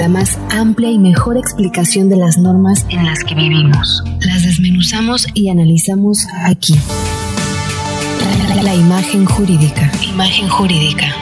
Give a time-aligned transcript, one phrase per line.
[0.00, 4.02] la más amplia y mejor explicación de las normas en las que vivimos.
[4.20, 6.74] Las desmenuzamos y analizamos aquí.
[8.62, 9.92] La imagen jurídica.
[10.02, 11.14] Imagen jurídica.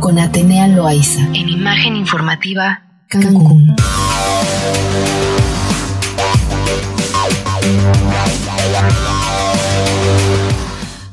[0.00, 1.22] Con Atenea Loaiza.
[1.34, 3.76] En Imagen Informativa Cancún.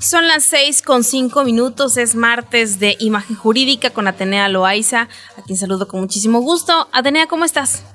[0.04, 5.42] Son las seis con cinco minutos, es martes de Imagen Jurídica con Atenea Loaiza, a
[5.48, 6.90] quien saludo con muchísimo gusto.
[6.92, 7.86] Atenea, ¿cómo estás?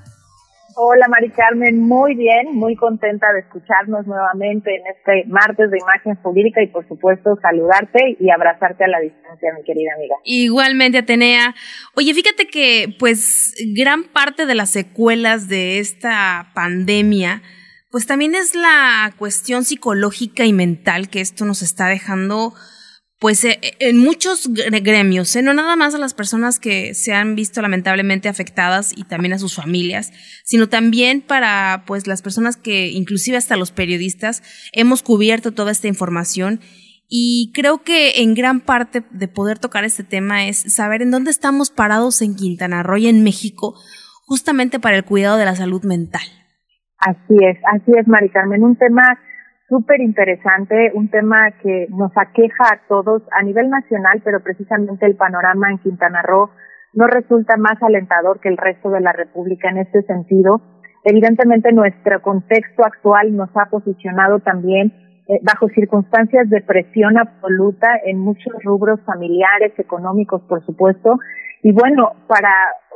[0.74, 6.14] Hola Mari Carmen, muy bien, muy contenta de escucharnos nuevamente en este martes de Imagen
[6.23, 10.14] Jurídica y por supuesto saludarte y abrazarte a la distancia, mi querida amiga.
[10.25, 11.55] Igualmente, Atenea.
[11.95, 17.42] Oye, fíjate que pues gran parte de las secuelas de esta pandemia
[17.91, 22.55] pues también es la cuestión psicológica y mental que esto nos está dejando
[23.19, 25.42] pues eh, en muchos gremios, ¿eh?
[25.42, 29.38] no nada más a las personas que se han visto lamentablemente afectadas y también a
[29.38, 30.12] sus familias,
[30.45, 35.89] sino también para pues las personas que inclusive hasta los periodistas hemos cubierto toda esta
[35.89, 36.61] información
[37.09, 41.31] y creo que en gran parte de poder tocar este tema es saber en dónde
[41.31, 43.75] estamos parados en Quintana Roo y en México
[44.27, 46.38] justamente para el cuidado de la salud mental.
[46.98, 48.64] Así es, así es, Mari Carmen.
[48.64, 49.02] Un tema
[49.68, 55.16] súper interesante, un tema que nos aqueja a todos a nivel nacional, pero precisamente el
[55.16, 56.50] panorama en Quintana Roo
[56.94, 60.60] no resulta más alentador que el resto de la República en este sentido.
[61.04, 64.92] Evidentemente nuestro contexto actual nos ha posicionado también
[65.28, 71.19] eh, bajo circunstancias de presión absoluta en muchos rubros familiares, económicos, por supuesto,
[71.62, 72.51] y bueno, para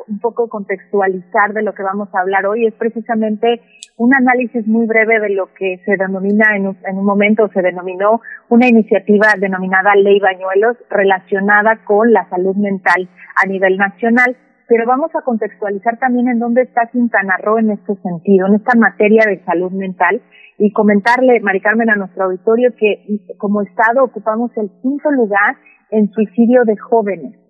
[0.09, 3.61] un poco contextualizar de lo que vamos a hablar hoy, es precisamente
[3.97, 7.63] un análisis muy breve de lo que se denomina en un, en un momento, se
[7.63, 13.09] denominó una iniciativa denominada Ley Bañuelos relacionada con la salud mental
[13.43, 14.37] a nivel nacional.
[14.69, 18.79] Pero vamos a contextualizar también en dónde está Quintana Roo en este sentido, en esta
[18.79, 20.23] materia de salud mental
[20.57, 23.05] y comentarle, Mari Carmen, a nuestro auditorio que
[23.39, 25.57] como Estado ocupamos el quinto lugar
[25.91, 27.42] en suicidio de jóvenes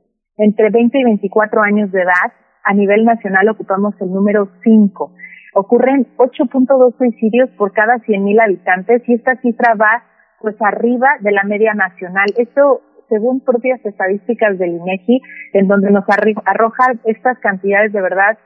[0.43, 2.33] entre 20 y 24 años de edad,
[2.65, 5.13] a nivel nacional ocupamos el número 5.
[5.55, 10.03] Ocurren 8.2 suicidios por cada 100.000 habitantes y esta cifra va
[10.41, 12.27] pues arriba de la media nacional.
[12.37, 15.21] Esto según propias estadísticas del INEGI,
[15.53, 18.39] en donde nos arroja estas cantidades de verdad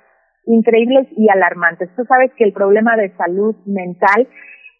[0.45, 1.89] increíbles y alarmantes.
[1.95, 4.27] Tú sabes que el problema de salud mental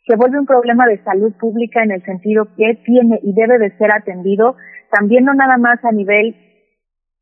[0.07, 3.77] se vuelve un problema de salud pública en el sentido que tiene y debe de
[3.79, 4.57] ser atendido
[4.91, 6.35] también no nada más a nivel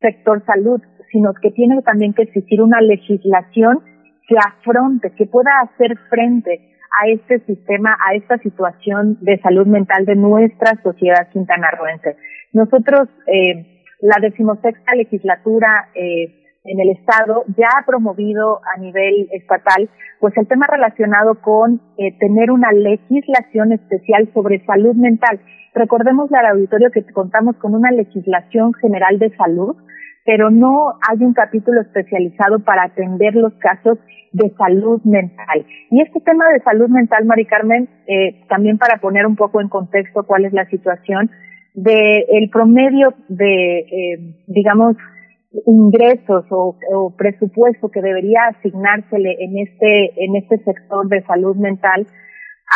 [0.04, 3.80] sector salud, sino que tiene también que existir una legislación
[4.28, 6.60] que afronte, que pueda hacer frente
[7.00, 12.16] a este sistema, a esta situación de salud mental de nuestra sociedad quintanarroense.
[12.52, 19.88] Nosotros, eh, la decimosexta legislatura eh, en el Estado ya ha promovido a nivel estatal
[20.20, 25.40] pues el tema relacionado con eh, tener una legislación especial sobre salud mental.
[25.74, 29.76] Recordemos al auditorio que contamos con una legislación general de salud
[30.24, 33.98] pero no hay un capítulo especializado para atender los casos
[34.32, 35.66] de salud mental.
[35.90, 39.68] Y este tema de salud mental, Mari Carmen, eh, también para poner un poco en
[39.68, 41.30] contexto cuál es la situación,
[41.74, 44.96] de el promedio de, eh, digamos,
[45.66, 52.06] ingresos o, presupuesto que debería asignársele en este, en este sector de salud mental,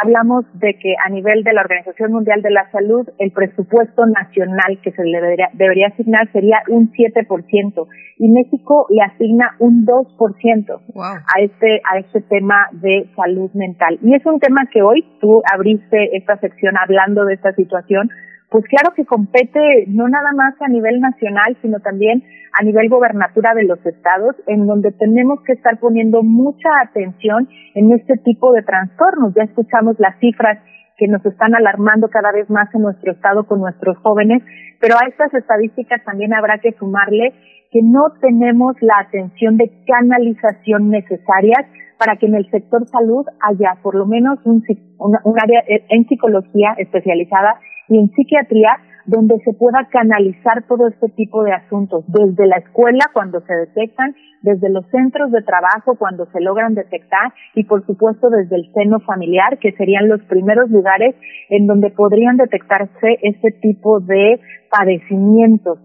[0.03, 4.81] hablamos de que a nivel de la Organización Mundial de la Salud, el presupuesto nacional
[4.82, 5.21] que se le
[5.54, 7.87] debería, asignar sería un 7%
[8.19, 13.99] y México le asigna un 2% a este a este tema de salud mental.
[14.03, 18.10] Y es un tema que hoy tú abriste esta sección hablando de esta situación
[18.51, 22.25] pues claro que compete no nada más a nivel nacional, sino también
[22.59, 27.93] a nivel gobernatura de los estados, en donde tenemos que estar poniendo mucha atención en
[27.93, 29.35] este tipo de trastornos.
[29.35, 30.59] Ya escuchamos las cifras
[30.97, 34.43] que nos están alarmando cada vez más en nuestro estado con nuestros jóvenes,
[34.81, 37.35] pero a estas estadísticas también habrá que sumarle
[37.71, 41.67] que no tenemos la atención de canalización necesarias
[41.99, 44.62] para que en el sector salud haya por lo menos un,
[44.99, 48.79] un área en psicología especializada y en psiquiatría
[49.09, 54.15] donde se pueda canalizar todo este tipo de asuntos, desde la escuela cuando se detectan,
[54.43, 59.00] desde los centros de trabajo cuando se logran detectar y por supuesto desde el seno
[59.00, 61.17] familiar, que serían los primeros lugares
[61.49, 65.79] en donde podrían detectarse este tipo de padecimientos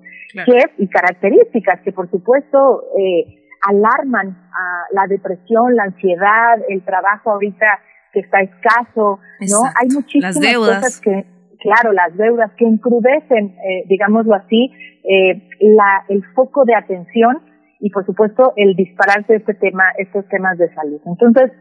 [0.77, 7.79] y características que por supuesto eh, alarman a la depresión, la ansiedad, el trabajo ahorita
[8.11, 9.57] que está escaso, ¿no?
[9.79, 11.25] Hay muchísimas cosas que
[11.63, 14.71] claro, las deudas que encrudecen, eh, digámoslo así,
[15.03, 17.41] eh, la, el foco de atención
[17.79, 21.01] y por supuesto el dispararse este tema, estos temas de salud.
[21.05, 21.51] Entonces,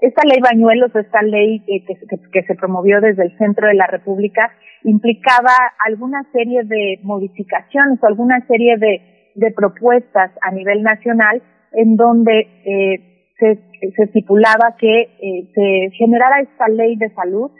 [0.00, 1.84] esta ley Bañuelos, esta ley que,
[2.32, 4.52] que, se promovió desde el centro de la República,
[4.84, 5.52] implicaba
[5.84, 11.42] alguna serie de modificaciones o alguna serie de, de propuestas a nivel nacional
[11.72, 13.58] en donde eh, se,
[13.94, 17.50] se, estipulaba que eh, se generara esta ley de salud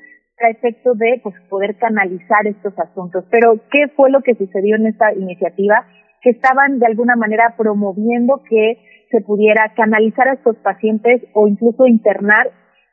[0.41, 3.25] a efecto de pues, poder canalizar estos asuntos.
[3.31, 5.87] Pero, ¿qué fue lo que sucedió en esta iniciativa?
[6.23, 8.79] Que estaban de alguna manera promoviendo que
[9.11, 12.51] se pudiera canalizar a estos pacientes o incluso internar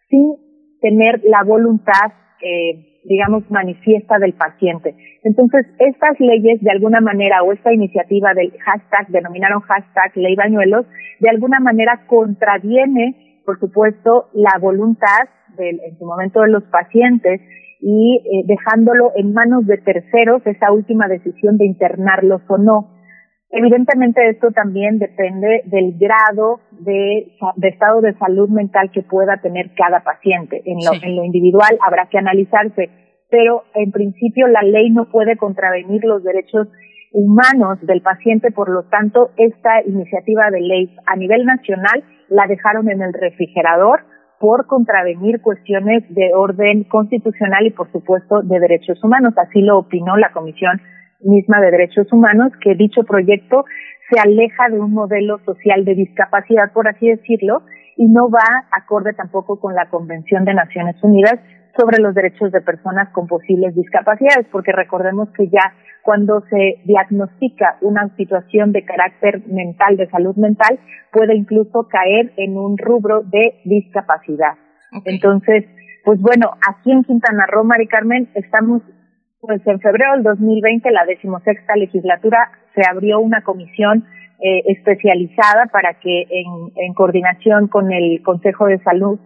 [0.10, 0.36] sin
[0.82, 4.96] tener la voluntad, eh, digamos, manifiesta del paciente.
[5.24, 10.86] Entonces, estas leyes, de alguna manera, o esta iniciativa del hashtag, denominaron hashtag Ley Bañuelos,
[11.20, 17.42] de alguna manera contraviene, por supuesto, la voluntad del, en su momento de los pacientes
[17.82, 22.90] y eh, dejándolo en manos de terceros esa última decisión de internarlos o no.
[23.52, 27.32] Evidentemente esto también depende del grado de,
[27.62, 30.62] estado de salud mental que pueda tener cada paciente.
[30.66, 32.90] En lo, en lo individual habrá que analizarse,
[33.30, 36.68] pero en principio la ley no puede contravenir los derechos
[37.12, 42.90] humanos del paciente, por lo tanto esta iniciativa de ley a nivel nacional la dejaron
[42.90, 44.02] en el refrigerador
[44.40, 49.34] por contravenir cuestiones de orden constitucional y por supuesto de derechos humanos.
[49.38, 50.82] Así lo opinó la Comisión
[51.25, 53.66] misma de Derechos Humanos, que dicho proyecto
[54.10, 57.63] se aleja de un modelo social de discapacidad, por así decirlo,
[57.98, 61.39] y no va acorde tampoco con la Convención de Naciones Unidas
[61.75, 65.74] sobre los derechos de personas con posibles discapacidades, porque recordemos que ya
[66.04, 70.80] cuando se diagnostica una situación de carácter mental, de salud mental,
[71.12, 74.54] puede incluso caer en un rubro de discapacidad.
[75.04, 75.66] Entonces,
[76.06, 78.83] pues bueno, aquí en Quintana Roo, Mari Carmen, estamos
[79.46, 84.06] pues en febrero del 2020, la decimosexta legislatura, se abrió una comisión
[84.40, 89.20] eh, especializada para que en, en coordinación con el Consejo de Salud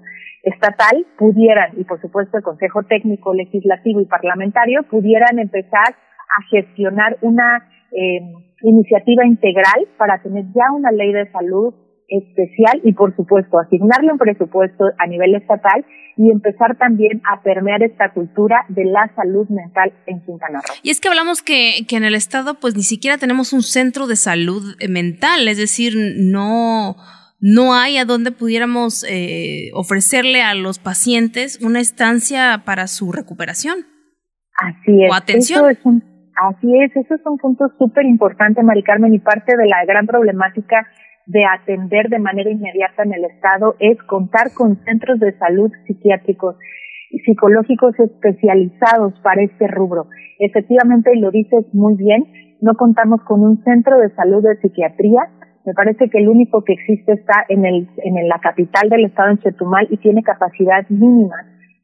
[0.44, 7.18] Estatal pudieran, y por supuesto el Consejo Técnico, Legislativo y Parlamentario, pudieran empezar a gestionar
[7.22, 8.22] una eh,
[8.62, 11.74] iniciativa integral para tener ya una ley de salud
[12.10, 15.86] especial y por supuesto asignarle un presupuesto a nivel estatal
[16.18, 20.76] y empezar también a permear esta cultura de la salud mental en Quintana Roo.
[20.84, 24.08] Y es que hablamos que, que en el estado pues ni siquiera tenemos un centro
[24.08, 26.96] de salud eh, mental, es decir, no
[27.42, 33.78] no hay a donde pudiéramos eh, ofrecerle a los pacientes una estancia para su recuperación.
[34.60, 35.12] Así es.
[35.12, 35.70] O atención.
[35.70, 36.04] es un,
[36.50, 40.06] así es, eso es un punto súper importante, Mari Carmen, y parte de la gran
[40.06, 40.86] problemática
[41.30, 46.56] de atender de manera inmediata en el Estado es contar con centros de salud psiquiátricos
[47.12, 50.08] y psicológicos especializados para este rubro.
[50.40, 52.26] Efectivamente, lo dices muy bien,
[52.62, 55.22] no contamos con un centro de salud de psiquiatría.
[55.66, 59.30] Me parece que el único que existe está en, el, en la capital del estado,
[59.30, 61.36] en Chetumal, y tiene capacidad mínima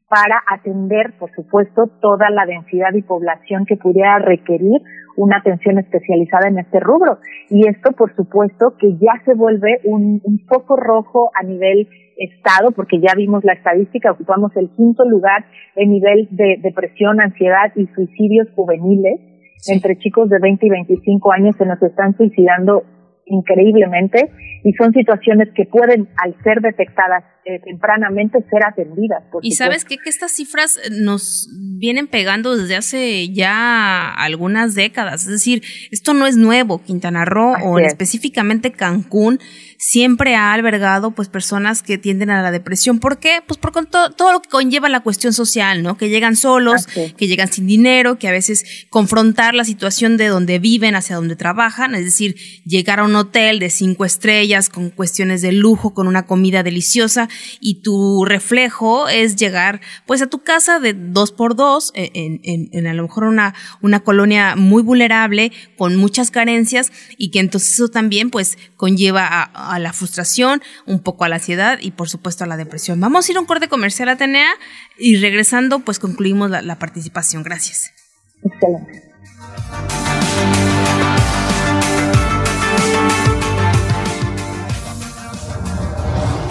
[0.08, 4.80] para atender, por supuesto, toda la densidad y población que pudiera requerir
[5.16, 7.18] una atención especializada en este rubro.
[7.50, 12.70] Y esto, por supuesto, que ya se vuelve un, un foco rojo a nivel Estado,
[12.70, 15.44] porque ya vimos la estadística, ocupamos el quinto lugar
[15.74, 19.20] en nivel de depresión, ansiedad y suicidios juveniles.
[19.68, 22.84] Entre chicos de 20 y 25 años se nos están suicidando
[23.26, 24.30] increíblemente
[24.64, 29.22] y son situaciones que pueden, al ser detectadas eh, tempranamente, ser atendidas.
[29.40, 29.98] y sabes qué?
[29.98, 35.62] que estas cifras eh, nos vienen pegando desde hace ya algunas décadas, es decir,
[35.92, 39.38] esto no es nuevo, Quintana Roo o específicamente Cancún
[39.78, 42.98] siempre ha albergado pues personas que tienden a la depresión.
[42.98, 43.40] ¿Por qué?
[43.46, 45.96] Pues por todo, todo lo que conlleva la cuestión social, ¿no?
[45.96, 50.58] Que llegan solos, que llegan sin dinero, que a veces confrontar la situación de donde
[50.58, 55.42] viven hacia donde trabajan, es decir, llegar a un hotel de cinco estrellas con cuestiones
[55.42, 57.28] de lujo, con una comida deliciosa
[57.60, 62.40] y tu reflejo es llegar pues a tu casa de dos por dos eh, en,
[62.72, 67.74] en, a lo mejor una, una colonia muy vulnerable con muchas carencias y que entonces
[67.74, 72.08] eso también pues conlleva a, a la frustración, un poco a la ansiedad y por
[72.08, 73.00] supuesto a la depresión.
[73.00, 74.50] Vamos a ir a un corte comercial, Atenea,
[74.98, 77.42] y regresando, pues concluimos la, la participación.
[77.42, 77.92] Gracias.
[78.42, 79.06] Excelente.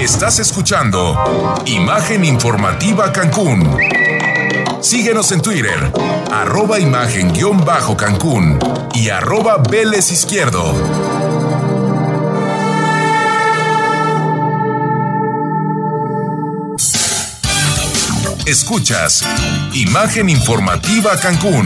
[0.05, 3.75] Estás escuchando Imagen Informativa Cancún.
[4.79, 5.91] Síguenos en Twitter,
[6.31, 8.59] arroba imagen-cancún
[8.93, 10.75] y arroba Vélez Izquierdo.
[18.45, 19.23] Escuchas
[19.73, 21.65] Imagen Informativa Cancún.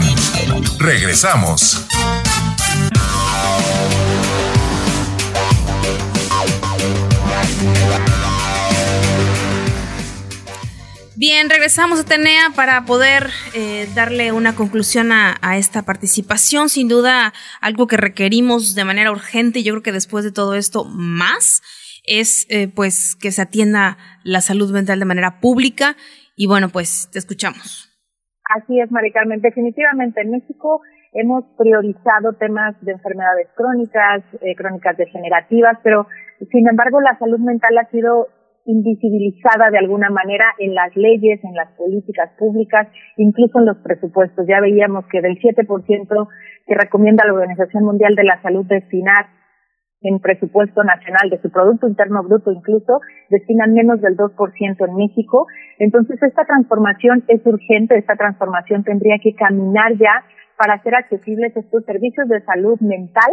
[11.20, 13.24] Bien, regresamos a Tenea para poder
[13.54, 16.70] eh, darle una conclusión a, esta participación.
[16.70, 20.86] Sin duda, algo que requerimos de manera urgente, yo creo que después de todo esto,
[20.86, 21.60] más,
[22.06, 25.94] es eh, pues que se atienda la salud mental de manera pública.
[26.36, 27.86] Y bueno, pues te escuchamos.
[28.56, 29.42] Así es, Mari Carmen.
[29.42, 30.80] Definitivamente en México
[31.12, 36.06] hemos priorizado temas de enfermedades crónicas, eh, crónicas degenerativas, pero
[36.50, 38.28] sin embargo la salud mental ha sido
[38.64, 44.46] invisibilizada de alguna manera en las leyes, en las políticas públicas, incluso en los presupuestos.
[44.48, 46.28] Ya veíamos que del 7%
[46.66, 49.26] que recomienda la Organización Mundial de la Salud destinar
[50.02, 55.46] en presupuesto nacional de su Producto Interno Bruto incluso, destinan menos del 2% en México.
[55.78, 60.24] Entonces, esta transformación es urgente, esta transformación tendría que caminar ya
[60.56, 63.30] para hacer accesibles estos servicios de salud mental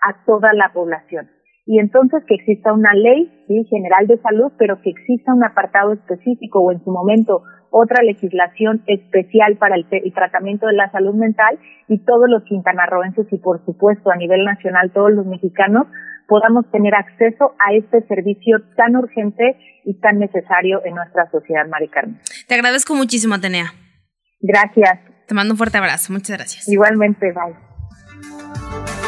[0.00, 1.28] a toda la población
[1.66, 3.64] y entonces que exista una ley ¿sí?
[3.70, 8.82] general de salud, pero que exista un apartado específico o en su momento otra legislación
[8.86, 14.10] especial para el, tratamiento de la salud mental y todos los quintanarroenses y por supuesto
[14.10, 15.86] a nivel nacional todos los mexicanos
[16.26, 21.88] podamos tener acceso a este servicio tan urgente y tan necesario en nuestra sociedad, Mari
[21.88, 22.20] Carmen.
[22.46, 23.72] Te agradezco muchísimo, Atenea.
[24.40, 25.00] Gracias.
[25.26, 26.12] Te mando un fuerte abrazo.
[26.12, 26.68] Muchas gracias.
[26.68, 28.99] Igualmente, bye.